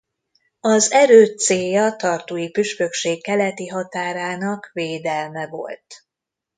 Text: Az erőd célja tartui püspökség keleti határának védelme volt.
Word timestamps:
Az 0.59 0.91
erőd 0.91 1.37
célja 1.39 1.95
tartui 1.95 2.49
püspökség 2.49 3.23
keleti 3.23 3.67
határának 3.67 4.69
védelme 4.73 5.47
volt. 5.47 6.05